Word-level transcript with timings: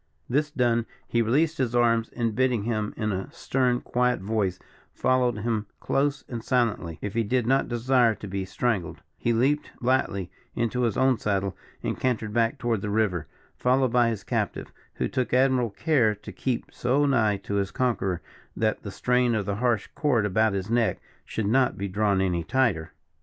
This 0.27 0.49
done, 0.49 0.87
he 1.07 1.21
released 1.21 1.59
his 1.59 1.75
arms, 1.75 2.09
and 2.09 2.33
bidding 2.33 2.63
him 2.63 2.91
in 2.97 3.11
a 3.11 3.31
stern, 3.31 3.81
quiet 3.81 4.19
voice 4.19 4.57
followed 4.95 5.37
him 5.37 5.67
close 5.79 6.23
and 6.27 6.43
silently, 6.43 6.97
if 7.03 7.13
he 7.13 7.21
did 7.23 7.45
not 7.45 7.67
desire 7.69 8.15
to 8.15 8.27
be 8.27 8.43
strangled, 8.43 9.03
he 9.19 9.31
leaped 9.31 9.69
lightly 9.79 10.31
into 10.55 10.81
his 10.81 10.97
own 10.97 11.19
saddle, 11.19 11.55
and 11.83 11.99
cantered 11.99 12.33
back 12.33 12.57
toward 12.57 12.81
the 12.81 12.89
river, 12.89 13.27
followed 13.55 13.93
by 13.93 14.09
his 14.09 14.23
captive, 14.23 14.71
who 14.95 15.07
took 15.07 15.35
admirable 15.35 15.69
care 15.69 16.15
to 16.15 16.31
keep 16.31 16.65
so 16.73 17.05
nigh 17.05 17.37
to 17.37 17.57
his 17.57 17.69
conqueror 17.69 18.23
that 18.57 18.81
the 18.81 18.89
strain 18.89 19.35
of 19.35 19.45
the 19.45 19.57
harsh 19.57 19.87
cord 19.93 20.25
about 20.25 20.53
his 20.53 20.67
neck 20.71 20.99
should 21.25 21.45
not 21.45 21.77
be 21.77 21.87
drawn 21.87 22.21
any 22.21 22.43
tighter. 22.43 22.91